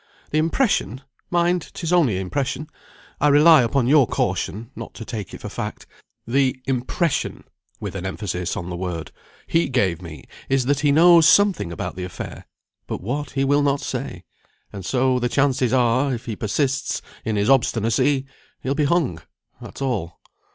The 0.31 0.39
impression 0.39 1.01
(mind, 1.29 1.69
'tis 1.75 1.93
only 1.93 2.17
impression; 2.19 2.67
I 3.19 3.27
rely 3.27 3.61
upon 3.61 3.85
your 3.85 4.07
caution, 4.07 4.71
not 4.75 4.95
to 4.95 5.05
take 5.05 5.31
it 5.31 5.41
for 5.41 5.47
fact) 5.47 5.85
the 6.25 6.59
impression," 6.65 7.43
with 7.79 7.93
an 7.93 8.03
emphasis 8.03 8.57
on 8.57 8.71
the 8.71 8.75
word, 8.75 9.11
"he 9.45 9.69
gave 9.69 10.01
me 10.01 10.23
is, 10.49 10.65
that 10.65 10.79
he 10.79 10.91
knows 10.91 11.29
something 11.29 11.71
about 11.71 11.95
the 11.95 12.03
affair, 12.03 12.47
but 12.87 12.99
what, 12.99 13.33
he 13.37 13.43
will 13.45 13.61
not 13.61 13.79
say; 13.79 14.23
and 14.73 14.83
so 14.83 15.19
the 15.19 15.29
chances 15.29 15.71
are, 15.71 16.11
if 16.15 16.25
he 16.25 16.35
persists 16.35 17.03
in 17.23 17.35
his 17.35 17.47
obstinacy, 17.51 18.25
he'll 18.63 18.73
be 18.73 18.85
hung. 18.85 19.21
That's 19.61 19.83
all." 19.83 20.19